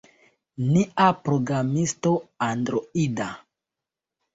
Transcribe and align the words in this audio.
Nia 0.75 1.05
programisto 1.29 2.17
Androida 2.49 3.33